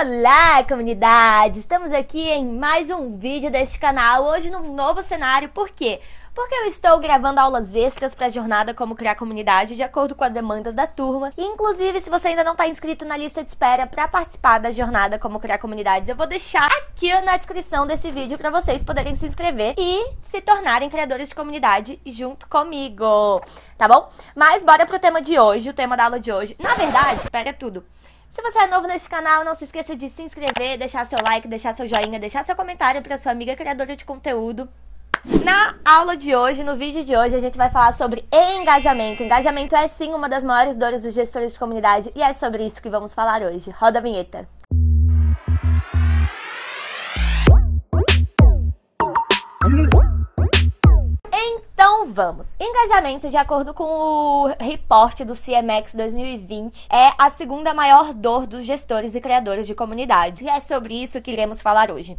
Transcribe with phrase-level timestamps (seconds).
[0.00, 1.58] Olá, comunidade!
[1.58, 6.00] Estamos aqui em mais um vídeo deste canal, hoje num novo cenário, por quê?
[6.32, 10.22] Porque eu estou gravando aulas extras para a jornada Como Criar Comunidade de acordo com
[10.22, 11.32] as demandas da turma.
[11.36, 14.70] E, inclusive, se você ainda não está inscrito na lista de espera para participar da
[14.70, 19.16] jornada Como Criar Comunidades, eu vou deixar aqui na descrição desse vídeo para vocês poderem
[19.16, 23.42] se inscrever e se tornarem criadores de comunidade junto comigo,
[23.76, 24.08] tá bom?
[24.36, 26.54] Mas bora pro tema de hoje, o tema da aula de hoje.
[26.60, 27.84] Na verdade, pega tudo.
[28.28, 31.48] Se você é novo neste canal, não se esqueça de se inscrever, deixar seu like,
[31.48, 34.68] deixar seu joinha, deixar seu comentário para sua amiga criadora de conteúdo.
[35.42, 39.22] Na aula de hoje, no vídeo de hoje, a gente vai falar sobre engajamento.
[39.22, 42.82] Engajamento é sim uma das maiores dores dos gestores de comunidade e é sobre isso
[42.82, 43.70] que vamos falar hoje.
[43.70, 44.46] Roda a vinheta.
[51.78, 52.56] Então vamos.
[52.58, 58.64] Engajamento, de acordo com o reporte do CMX 2020, é a segunda maior dor dos
[58.64, 60.42] gestores e criadores de comunidade.
[60.42, 62.18] E é sobre isso que iremos falar hoje.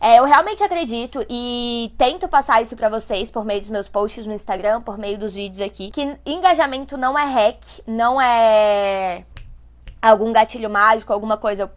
[0.00, 4.26] É, eu realmente acredito e tento passar isso para vocês por meio dos meus posts
[4.26, 9.22] no Instagram, por meio dos vídeos aqui, que engajamento não é hack, não é
[10.02, 11.70] algum gatilho mágico, alguma coisa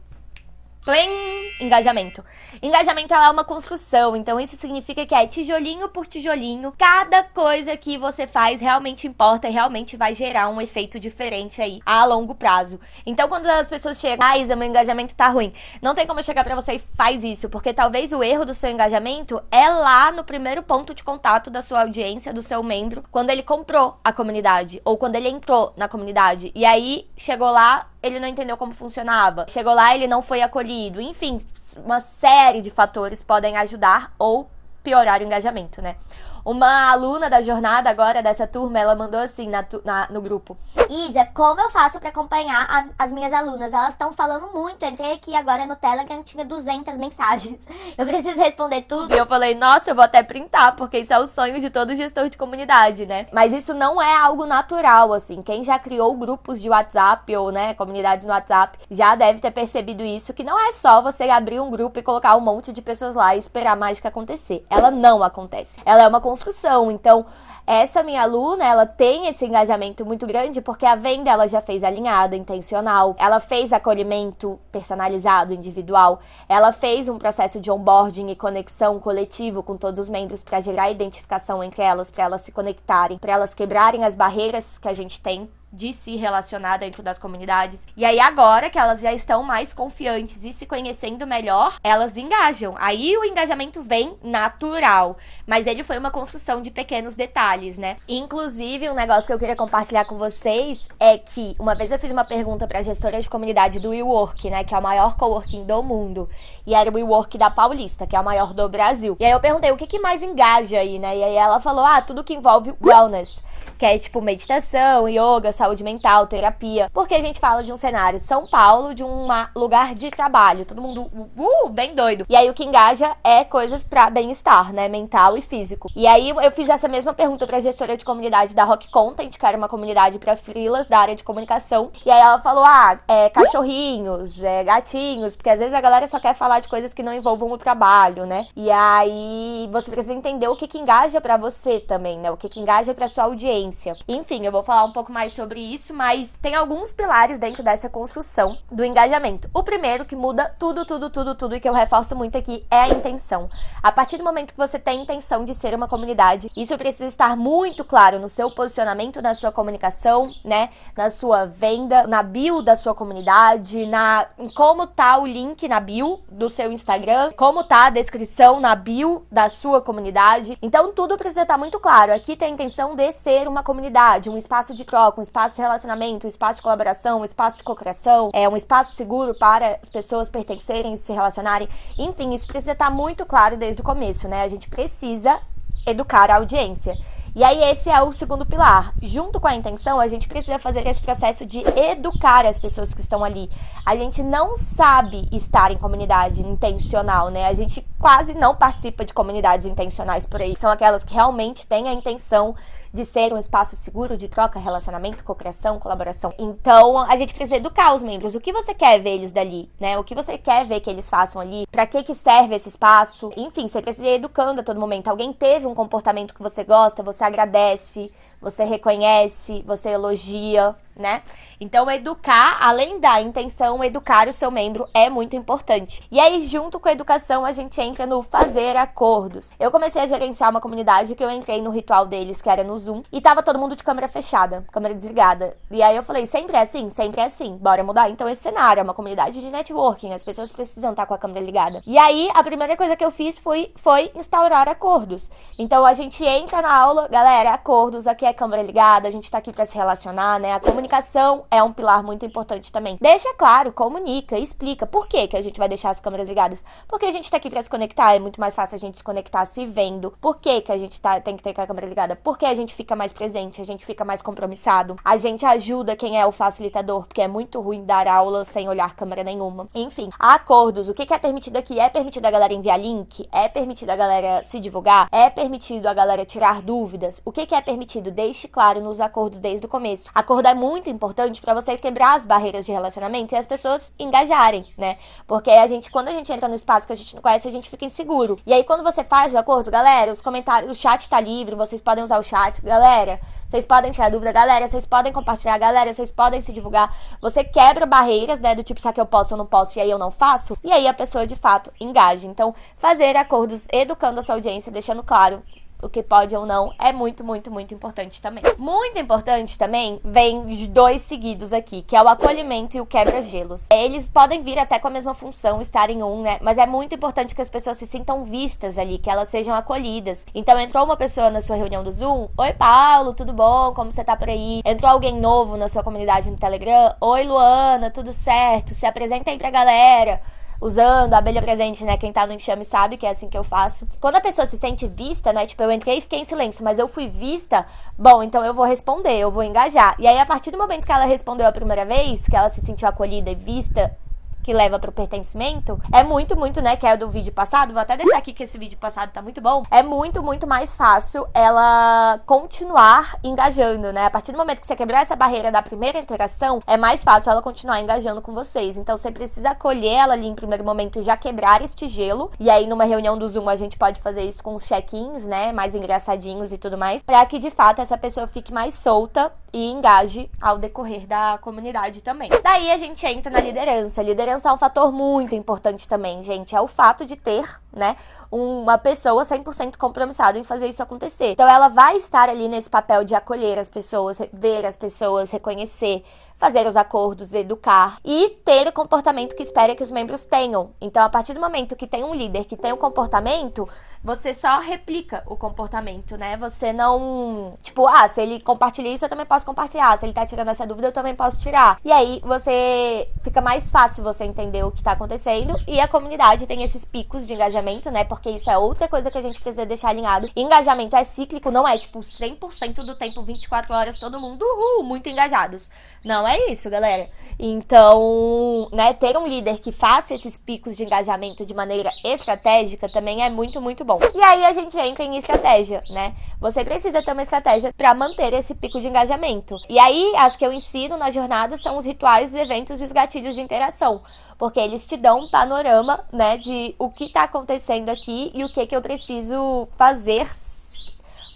[0.84, 2.24] Plim, engajamento.
[2.62, 7.98] Engajamento é uma construção, então isso significa que é tijolinho por tijolinho, cada coisa que
[7.98, 12.80] você faz realmente importa e realmente vai gerar um efeito diferente aí a longo prazo.
[13.06, 16.24] Então quando as pessoas chegam, ah, Isa, meu engajamento tá ruim, não tem como eu
[16.24, 20.12] chegar para você e faz isso, porque talvez o erro do seu engajamento é lá
[20.12, 24.12] no primeiro ponto de contato da sua audiência, do seu membro, quando ele comprou a
[24.12, 26.52] comunidade ou quando ele entrou na comunidade.
[26.56, 29.46] E aí chegou lá, ele não entendeu como funcionava.
[29.48, 31.00] Chegou lá, ele não foi acolhido.
[31.00, 31.40] Enfim,
[31.78, 34.50] uma série de fatores podem ajudar ou
[34.84, 35.96] piorar o engajamento, né?
[36.44, 40.58] Uma aluna da jornada agora, dessa turma, ela mandou assim na, na no grupo.
[40.90, 43.74] Isa, como eu faço para acompanhar a, as minhas alunas?
[43.74, 44.84] Elas estão falando muito.
[44.84, 47.60] Entrei aqui agora no Telegram, tinha 200 mensagens.
[47.98, 49.14] Eu preciso responder tudo.
[49.14, 51.94] E eu falei, nossa, eu vou até printar, porque isso é o sonho de todo
[51.94, 53.28] gestor de comunidade, né?
[53.32, 55.42] Mas isso não é algo natural, assim.
[55.42, 60.04] Quem já criou grupos de WhatsApp ou, né, comunidades no WhatsApp, já deve ter percebido
[60.04, 63.14] isso, que não é só você abrir um grupo e colocar um monte de pessoas
[63.14, 64.66] lá e esperar a mágica acontecer.
[64.70, 65.80] Ela não acontece.
[65.86, 66.90] Ela é uma construção.
[66.90, 67.26] Então,
[67.68, 71.84] essa minha aluna, ela tem esse engajamento muito grande porque a venda ela já fez
[71.84, 79.00] alinhada, intencional, ela fez acolhimento personalizado, individual, ela fez um processo de onboarding e conexão
[79.00, 83.34] coletivo com todos os membros para gerar identificação entre elas, para elas se conectarem, para
[83.34, 87.88] elas quebrarem as barreiras que a gente tem de se relacionar dentro das comunidades.
[87.96, 92.76] E aí, agora que elas já estão mais confiantes e se conhecendo melhor, elas engajam.
[92.78, 95.18] Aí o engajamento vem natural.
[95.46, 97.98] Mas ele foi uma construção de pequenos detalhes, né?
[98.08, 102.12] Inclusive, um negócio que eu queria compartilhar com vocês é que uma vez eu fiz
[102.12, 104.64] uma pergunta pra gestora de comunidade do WeWork, né?
[104.64, 106.30] Que é o maior coworking do mundo.
[106.66, 109.16] E era o WeWork da Paulista, que é o maior do Brasil.
[109.20, 111.18] E aí eu perguntei o que, que mais engaja aí, né?
[111.18, 113.42] E aí ela falou: ah, tudo que envolve wellness
[113.82, 116.90] que é tipo meditação, yoga, saúde mental, terapia.
[116.92, 120.82] Porque a gente fala de um cenário São Paulo, de um lugar de trabalho, todo
[120.82, 121.04] mundo
[121.38, 122.26] uh, bem doido.
[122.28, 125.88] E aí o que engaja é coisas para bem-estar, né, mental e físico.
[125.96, 129.46] E aí eu fiz essa mesma pergunta para gestora de comunidade da Rock Content, que
[129.46, 131.92] era uma comunidade para frilas da área de comunicação.
[132.04, 136.20] E aí ela falou: "Ah, é cachorrinhos, é gatinhos", porque às vezes a galera só
[136.20, 138.48] quer falar de coisas que não envolvam o trabalho, né?
[138.56, 142.32] E aí você precisa entender o que que engaja para você também, né?
[142.32, 143.94] O que que engaja para sua audiência.
[144.08, 147.90] Enfim, eu vou falar um pouco mais sobre isso, mas tem alguns pilares dentro dessa
[147.90, 149.50] construção do engajamento.
[149.54, 152.80] O primeiro que muda tudo, tudo, tudo, tudo e que eu reforço muito aqui é
[152.80, 153.48] a intenção.
[153.82, 157.36] A partir do momento que você tem intenção de ser uma comunidade, isso precisa estar
[157.36, 162.76] muito claro no seu posicionamento, na sua comunicação, né, na sua venda, na bio da
[162.76, 167.88] sua comunidade, na em como tá o link na bio do seu Instagram, como tá
[167.88, 170.58] a descrição na bio da sua comunidade.
[170.62, 172.14] Então tudo precisa estar muito claro.
[172.14, 175.62] Aqui tem a intenção de ser uma comunidade, um espaço de troca, um espaço de
[175.62, 179.90] relacionamento, um espaço de colaboração, um espaço de cocriação, é um espaço seguro para as
[179.90, 181.68] pessoas pertencerem, se relacionarem.
[181.98, 184.44] Enfim, isso precisa estar muito claro desde o começo, né?
[184.44, 185.40] A gente precisa
[185.86, 186.96] educar a audiência.
[187.34, 188.94] E aí, esse é o segundo pilar.
[189.02, 193.00] Junto com a intenção, a gente precisa fazer esse processo de educar as pessoas que
[193.00, 193.50] estão ali.
[193.86, 197.48] A gente não sabe estar em comunidade intencional, né?
[197.48, 200.58] A gente quase não participa de comunidades intencionais por aí.
[200.58, 202.54] São aquelas que realmente têm a intenção
[202.94, 206.34] de ser um espaço seguro de troca, relacionamento, cooperação, colaboração.
[206.38, 208.36] Então, a gente precisa educar os membros.
[208.36, 209.98] O que você quer ver eles dali, né?
[209.98, 211.66] O que você quer ver que eles façam ali?
[211.72, 213.32] Para que que serve esse espaço?
[213.38, 215.08] Enfim, você precisa ir educando a todo momento.
[215.08, 218.12] Alguém teve um comportamento que você gosta, você agradece,
[218.42, 221.22] você reconhece, você elogia, né?
[221.60, 226.02] Então, educar, além da intenção, educar o seu membro é muito importante.
[226.12, 229.52] E aí, junto com a educação, a gente entra no fazer acordos.
[229.60, 232.78] Eu comecei a gerenciar uma comunidade que eu entrei no ritual deles, que era no
[232.80, 235.56] Zoom, e tava todo mundo de câmera fechada, câmera desligada.
[235.70, 236.90] E aí eu falei, sempre é assim?
[236.90, 237.58] Sempre é assim.
[237.58, 238.80] Bora mudar então esse cenário.
[238.80, 241.82] É uma comunidade de networking, as pessoas precisam estar com a câmera ligada.
[241.86, 245.30] E aí, a primeira coisa que eu fiz foi, foi instaurar acordos.
[245.60, 249.38] Então, a gente entra na aula, galera, acordos, aqui é câmera ligada, a gente tá
[249.38, 250.54] aqui para se relacionar, né?
[250.54, 252.98] A comunicação é um pilar muito importante também.
[253.00, 256.64] Deixa claro, comunica, explica por que, que a gente vai deixar as câmeras ligadas.
[256.88, 259.04] Porque a gente tá aqui para se conectar, é muito mais fácil a gente se
[259.04, 260.12] conectar se vendo.
[260.20, 262.16] Por que, que a gente tá, tem que ter a câmera ligada?
[262.16, 264.96] Porque a gente fica mais presente, a gente fica mais compromissado.
[265.06, 268.96] A gente ajuda quem é o facilitador, porque é muito ruim dar aula sem olhar
[268.96, 269.68] câmera nenhuma.
[269.76, 270.90] Enfim, acordos.
[270.90, 271.80] O que, que é permitido aqui?
[271.80, 273.30] É permitido a galera enviar link?
[273.32, 275.08] É permitido a galera se divulgar?
[275.12, 277.22] É permitido a galera tirar dúvidas?
[277.24, 278.10] O que, que é permitido?
[278.10, 280.10] Deixe claro nos acordos desde o começo.
[280.16, 284.66] Acordo é muito importante para você quebrar as barreiras de relacionamento e as pessoas engajarem,
[284.78, 284.98] né?
[285.28, 287.52] Porque a gente, quando a gente entra no espaço que a gente não conhece, a
[287.52, 288.40] gente fica inseguro.
[288.46, 291.82] E aí, quando você faz o acordo, galera, os comentários, o chat tá livre, vocês
[291.82, 293.20] podem usar o chat, galera.
[293.52, 294.66] Vocês podem tirar dúvida, galera.
[294.66, 295.94] Vocês podem compartilhar, galera.
[295.94, 296.96] Vocês podem se divulgar.
[297.20, 298.56] Você quebra barreiras, né?
[298.56, 299.78] Do tipo, será que eu posso ou não posso?
[299.78, 300.58] E aí eu não faço?
[300.64, 302.30] E aí a pessoa de fato engaja.
[302.30, 305.44] Então, fazer acordos educando a sua audiência, deixando claro
[305.82, 308.44] o que pode ou não é muito, muito, muito importante também.
[308.58, 313.68] Muito importante também vem de dois seguidos aqui, que é o acolhimento e o quebra-gelos.
[313.72, 316.38] Eles podem vir até com a mesma função, estar em um, né?
[316.42, 320.26] Mas é muito importante que as pessoas se sintam vistas ali, que elas sejam acolhidas.
[320.34, 323.74] Então entrou uma pessoa na sua reunião do Zoom, oi Paulo, tudo bom?
[323.74, 324.62] Como você tá por aí?
[324.66, 328.74] Entrou alguém novo na sua comunidade no Telegram, oi Luana, tudo certo?
[328.74, 330.22] Se apresenta aí pra galera
[330.62, 331.98] usando abelha presente, né?
[331.98, 333.88] Quem tá no enxame sabe que é assim que eu faço.
[334.00, 335.48] Quando a pessoa se sente vista, né?
[335.48, 337.66] Tipo, eu entrei e fiquei em silêncio, mas eu fui vista,
[337.98, 339.96] bom, então eu vou responder, eu vou engajar.
[339.98, 342.62] E aí, a partir do momento que ela respondeu a primeira vez, que ela se
[342.62, 343.98] sentiu acolhida e vista
[344.44, 347.96] que leva pro pertencimento, é muito, muito, né, que é do vídeo passado, vou até
[347.98, 352.20] deixar aqui que esse vídeo passado tá muito bom, é muito, muito mais fácil ela
[352.26, 354.06] continuar engajando, né?
[354.06, 357.32] A partir do momento que você quebrar essa barreira da primeira interação, é mais fácil
[357.32, 358.78] ela continuar engajando com vocês.
[358.78, 362.32] Então você precisa acolher ela ali em primeiro momento e já quebrar este gelo.
[362.40, 365.52] E aí numa reunião do Zoom a gente pode fazer isso com os check-ins, né,
[365.52, 369.70] mais engraçadinhos e tudo mais, para que de fato essa pessoa fique mais solta e
[369.70, 372.30] engaje ao decorrer da comunidade também.
[372.44, 374.02] Daí a gente entra na liderança.
[374.02, 376.56] Liderança é um fator muito importante também, gente.
[376.56, 377.98] É o fato de ter, né,
[378.32, 381.32] uma pessoa 100% compromissada em fazer isso acontecer.
[381.32, 386.04] Então ela vai estar ali nesse papel de acolher as pessoas, ver as pessoas, reconhecer,
[386.42, 390.72] fazer os acordos, educar e ter o comportamento que espera que os membros tenham.
[390.82, 393.70] Então, a partir do momento que tem um líder que tem um comportamento,
[394.04, 396.36] você só replica o comportamento, né?
[396.38, 397.60] Você não.
[397.62, 399.96] Tipo, ah, se ele compartilha isso, eu também posso compartilhar.
[399.98, 401.80] Se ele tá tirando essa dúvida, eu também posso tirar.
[401.86, 405.56] E aí você fica mais fácil você entender o que tá acontecendo.
[405.68, 408.04] E a comunidade tem esses picos de engajamento, né?
[408.04, 410.32] Porque isso é outra coisa que a gente precisa deixar alinhado.
[410.36, 415.10] Engajamento é cíclico, não é tipo 100% do tempo, 24 horas, todo mundo, uhul, muito
[415.10, 415.70] engajados.
[416.04, 417.10] Não é isso, galera.
[417.44, 423.24] Então, né, ter um líder que faça esses picos de engajamento de maneira estratégica também
[423.24, 424.00] é muito, muito bom.
[424.14, 426.14] E aí a gente entra em estratégia, né?
[426.40, 429.58] Você precisa ter uma estratégia para manter esse pico de engajamento.
[429.68, 432.92] E aí, as que eu ensino na jornada são os rituais, os eventos e os
[432.92, 434.02] gatilhos de interação
[434.38, 438.52] porque eles te dão um panorama, né, de o que está acontecendo aqui e o
[438.52, 440.28] que que eu preciso fazer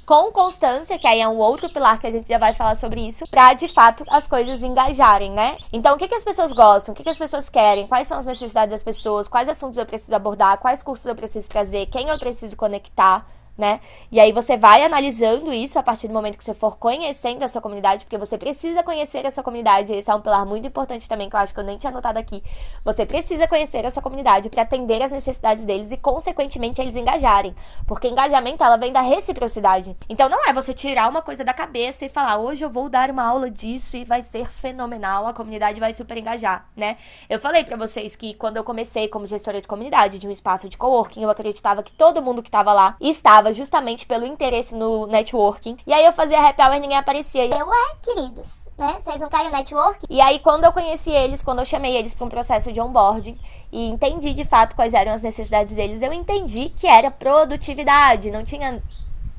[0.06, 3.02] com constância, que aí é um outro pilar que a gente já vai falar sobre
[3.02, 5.58] isso, pra de fato as coisas engajarem, né?
[5.74, 8.18] Então, o que, que as pessoas gostam, o que, que as pessoas querem, quais são
[8.18, 12.10] as necessidades das pessoas, quais assuntos eu preciso abordar, quais cursos eu preciso trazer, quem
[12.10, 13.26] eu preciso conectar
[13.58, 13.80] né?
[14.12, 17.48] E aí você vai analisando isso a partir do momento que você for conhecendo a
[17.48, 19.94] sua comunidade, porque você precisa conhecer a sua comunidade.
[19.94, 22.20] Esse é um pilar muito importante também que eu acho que eu nem tinha anotado
[22.20, 22.44] aqui.
[22.84, 27.56] Você precisa conhecer a sua comunidade para atender as necessidades deles e consequentemente eles engajarem,
[27.88, 29.96] porque engajamento ela vem da reciprocidade.
[30.10, 33.10] Então não é você tirar uma coisa da cabeça e falar: "Hoje eu vou dar
[33.10, 36.98] uma aula disso e vai ser fenomenal, a comunidade vai super engajar", né?
[37.30, 40.68] Eu falei para vocês que quando eu comecei como gestora de comunidade de um espaço
[40.68, 45.06] de coworking, eu acreditava que todo mundo que estava lá estava justamente pelo interesse no
[45.08, 45.78] networking.
[45.86, 47.46] E aí eu fazia happy hour e ninguém aparecia.
[47.46, 48.98] Eu é, queridos, né?
[49.02, 50.06] Vocês não querem networking?
[50.10, 53.38] E aí quando eu conheci eles, quando eu chamei eles para um processo de onboarding
[53.72, 58.44] e entendi de fato quais eram as necessidades deles, eu entendi que era produtividade, não
[58.44, 58.82] tinha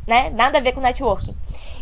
[0.06, 1.36] né, nada a ver com networking.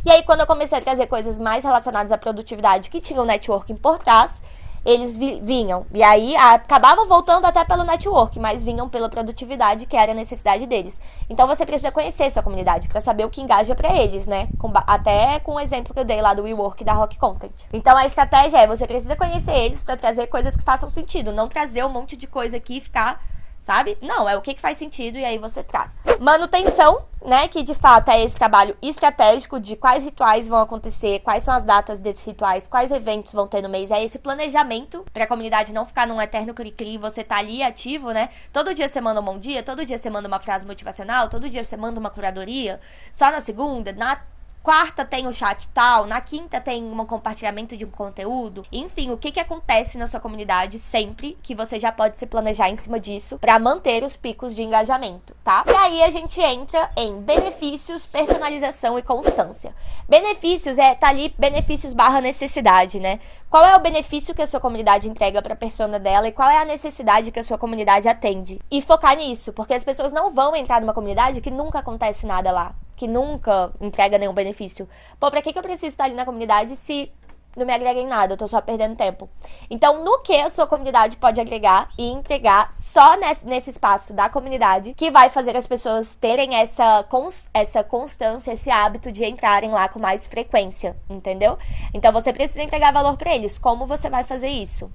[0.05, 3.77] E aí quando eu comecei a trazer coisas mais relacionadas à produtividade que tinham networking
[3.77, 4.41] por trás,
[4.85, 5.87] eles vi vinham.
[5.93, 10.67] E aí acabavam voltando até pelo network, mas vinham pela produtividade, que era a necessidade
[10.67, 11.01] deles.
[11.29, 14.49] Então você precisa conhecer sua comunidade para saber o que engaja para eles, né?
[14.59, 17.67] Com, até com o exemplo que eu dei lá do WeWork da Rock Content.
[17.73, 21.49] Então a estratégia é você precisa conhecer eles para trazer coisas que façam sentido, não
[21.49, 23.21] trazer um monte de coisa aqui e ficar
[23.65, 23.97] sabe?
[24.03, 26.03] Não, é o que, que faz sentido e aí você traz.
[26.21, 27.49] Manutenção, né?
[27.49, 31.65] Que de fato é esse trabalho estratégico de quais rituais vão acontecer, quais são as
[31.65, 33.91] datas desses rituais, quais eventos vão ter no mês.
[33.91, 38.11] É esse planejamento para a comunidade não ficar num eterno cri-cri, você tá ali ativo,
[38.11, 38.29] né?
[38.53, 41.49] Todo dia você manda um bom dia, todo dia você manda uma frase motivacional, todo
[41.49, 42.79] dia você manda uma curadoria.
[43.15, 44.21] Só na segunda, na
[44.65, 48.65] quarta tem o chat tal, na quinta tem um compartilhamento de um conteúdo.
[48.73, 52.71] Enfim, o que, que acontece na sua comunidade sempre que você já pode se planejar
[52.71, 55.65] em cima disso para manter os picos de engajamento, tá?
[55.67, 59.75] E aí a gente entra em benefícios, personalização e constância.
[60.09, 63.21] Benefícios é tá ali benefícios barra necessidade, né?
[63.51, 66.49] Qual é o benefício que a sua comunidade entrega para a persona dela e qual
[66.49, 68.59] é a necessidade que a sua comunidade atende?
[68.71, 72.51] E focar nisso, porque as pessoas não vão entrar numa comunidade que nunca acontece nada
[72.51, 74.89] lá que nunca entrega nenhum benefício.
[75.19, 77.13] Pô, pra que, que eu preciso estar ali na comunidade se
[77.57, 79.29] não me agrega em nada, eu tô só perdendo tempo.
[79.71, 84.29] Então, no que a sua comunidade pode agregar e entregar só nesse, nesse espaço da
[84.29, 89.71] comunidade que vai fazer as pessoas terem essa, cons, essa constância, esse hábito de entrarem
[89.71, 91.57] lá com mais frequência, entendeu?
[91.93, 93.59] Então, você precisa entregar valor para eles.
[93.59, 94.91] Como você vai fazer isso?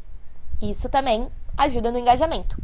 [0.62, 1.30] Isso também
[1.60, 2.58] ajuda no engajamento.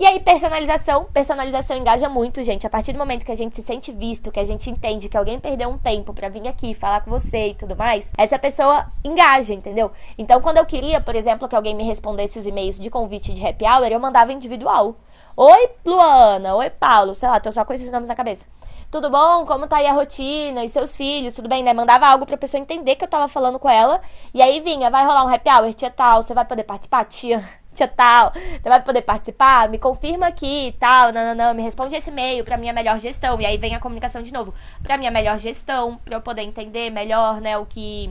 [0.00, 1.06] E aí, personalização.
[1.12, 2.64] Personalização engaja muito, gente.
[2.64, 5.16] A partir do momento que a gente se sente visto, que a gente entende que
[5.16, 8.86] alguém perdeu um tempo para vir aqui falar com você e tudo mais, essa pessoa
[9.02, 9.90] engaja, entendeu?
[10.16, 13.44] Então, quando eu queria, por exemplo, que alguém me respondesse os e-mails de convite de
[13.44, 14.94] happy hour, eu mandava individual.
[15.36, 16.54] Oi, Luana.
[16.54, 17.12] Oi, Paulo.
[17.12, 18.46] Sei lá, tô só com esses nomes na cabeça.
[18.92, 19.44] Tudo bom?
[19.46, 20.64] Como tá aí a rotina?
[20.64, 21.34] E seus filhos?
[21.34, 21.72] Tudo bem, né?
[21.72, 24.00] Mandava algo pra pessoa entender que eu tava falando com ela.
[24.32, 27.44] E aí vinha, vai rolar um happy hour, tia tal, você vai poder participar, tia
[27.78, 29.68] tia tal, você vai poder participar?
[29.68, 32.98] Me confirma aqui e tal, não, não, não, me responde esse e-mail pra minha melhor
[32.98, 33.40] gestão.
[33.40, 36.90] E aí vem a comunicação de novo, pra minha melhor gestão, pra eu poder entender
[36.90, 38.10] melhor, né, o que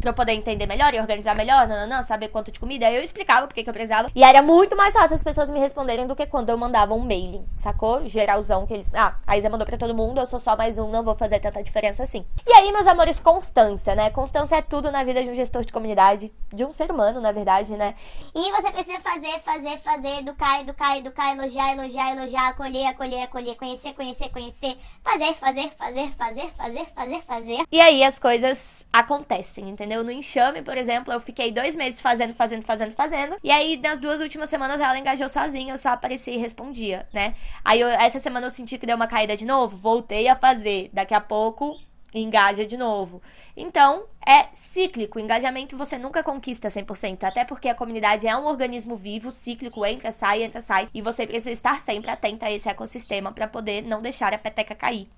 [0.00, 2.86] pra eu poder entender melhor e organizar melhor, não, não, não, saber quanto de comida.
[2.86, 4.10] Aí eu explicava porque que eu precisava.
[4.14, 7.00] E era muito mais fácil as pessoas me responderem do que quando eu mandava um
[7.00, 8.06] mailing, sacou?
[8.06, 8.94] Geralzão que eles.
[8.94, 11.40] Ah, a Isa mandou pra todo mundo, eu sou só mais um, não vou fazer
[11.40, 12.24] tanta diferença assim.
[12.46, 14.10] E aí, meus amores, constância, né?
[14.10, 17.32] Constância é tudo na vida de um gestor de comunidade, de um ser humano, na
[17.32, 17.94] verdade, né?
[18.34, 23.56] E você precisa fazer, fazer, fazer, educar, educar, educar, elogiar, elogiar, elogiar, acolher, acolher, acolher,
[23.56, 27.64] conhecer, conhecer, conhecer, fazer, fazer, fazer, fazer, fazer, fazer, fazer.
[27.70, 29.87] E aí as coisas acontecem, entendeu?
[29.88, 30.04] Entendeu?
[30.04, 33.36] No enxame, por exemplo, eu fiquei dois meses fazendo, fazendo, fazendo, fazendo.
[33.42, 37.34] E aí, nas duas últimas semanas, ela engajou sozinha, eu só aparecia e respondia, né?
[37.64, 40.90] Aí, eu, essa semana eu senti que deu uma caída de novo, voltei a fazer.
[40.92, 41.78] Daqui a pouco,
[42.14, 43.22] engaja de novo.
[43.56, 45.18] Então, é cíclico.
[45.18, 50.12] Engajamento você nunca conquista 100%, até porque a comunidade é um organismo vivo, cíclico, entra,
[50.12, 54.02] sai, entra, sai, e você precisa estar sempre atenta a esse ecossistema para poder não
[54.02, 55.08] deixar a peteca cair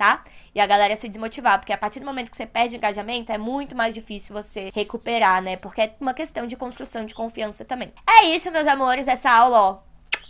[0.00, 0.24] tá?
[0.54, 3.36] E a galera se desmotivar, porque a partir do momento que você perde engajamento, é
[3.36, 5.58] muito mais difícil você recuperar, né?
[5.58, 7.92] Porque é uma questão de construção de confiança também.
[8.08, 9.78] É isso, meus amores, essa aula, ó.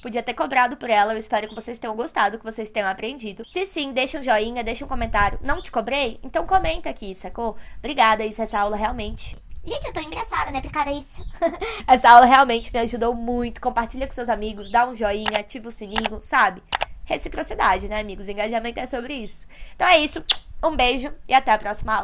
[0.03, 1.13] Podia ter cobrado por ela.
[1.13, 3.45] Eu espero que vocês tenham gostado, que vocês tenham aprendido.
[3.49, 5.39] Se sim, deixa um joinha, deixa um comentário.
[5.41, 6.19] Não te cobrei?
[6.21, 7.57] Então comenta aqui, sacou?
[7.79, 10.61] Obrigada, isso, essa aula realmente Gente, eu tô engraçada, né?
[10.63, 11.23] Porque isso.
[11.87, 13.61] Essa aula realmente me ajudou muito.
[13.61, 16.63] Compartilha com seus amigos, dá um joinha, ativa o sininho, sabe?
[17.11, 18.29] Reciprocidade, né, amigos?
[18.29, 19.47] Engajamento é sobre isso.
[19.75, 20.25] Então é isso.
[20.63, 21.99] Um beijo e até a próxima aula.